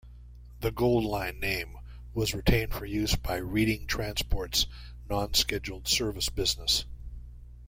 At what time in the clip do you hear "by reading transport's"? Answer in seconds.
3.15-4.65